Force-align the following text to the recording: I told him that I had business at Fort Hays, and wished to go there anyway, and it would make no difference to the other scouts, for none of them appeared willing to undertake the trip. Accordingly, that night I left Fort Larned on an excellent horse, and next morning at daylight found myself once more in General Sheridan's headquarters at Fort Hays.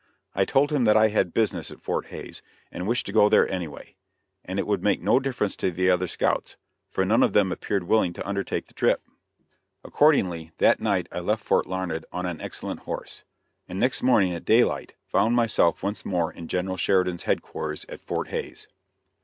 I 0.33 0.45
told 0.45 0.71
him 0.71 0.85
that 0.85 0.97
I 0.97 1.09
had 1.09 1.31
business 1.31 1.69
at 1.69 1.79
Fort 1.79 2.07
Hays, 2.07 2.41
and 2.71 2.87
wished 2.87 3.05
to 3.05 3.11
go 3.11 3.29
there 3.29 3.47
anyway, 3.47 3.97
and 4.43 4.57
it 4.57 4.65
would 4.65 4.81
make 4.81 4.99
no 4.99 5.19
difference 5.19 5.55
to 5.57 5.69
the 5.69 5.91
other 5.91 6.07
scouts, 6.07 6.55
for 6.89 7.05
none 7.05 7.21
of 7.21 7.33
them 7.33 7.51
appeared 7.51 7.83
willing 7.83 8.11
to 8.13 8.27
undertake 8.27 8.65
the 8.65 8.73
trip. 8.73 9.03
Accordingly, 9.83 10.53
that 10.57 10.79
night 10.79 11.05
I 11.11 11.19
left 11.19 11.43
Fort 11.45 11.67
Larned 11.67 12.03
on 12.11 12.25
an 12.25 12.41
excellent 12.41 12.79
horse, 12.79 13.21
and 13.67 13.79
next 13.79 14.01
morning 14.01 14.33
at 14.33 14.43
daylight 14.43 14.95
found 15.05 15.35
myself 15.35 15.83
once 15.83 16.03
more 16.03 16.33
in 16.33 16.47
General 16.47 16.77
Sheridan's 16.77 17.25
headquarters 17.29 17.85
at 17.87 17.99
Fort 18.01 18.29
Hays. 18.29 18.67